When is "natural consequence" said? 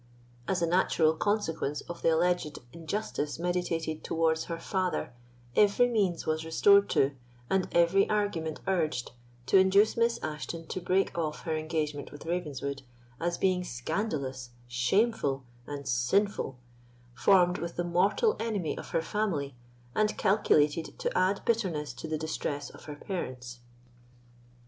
0.65-1.81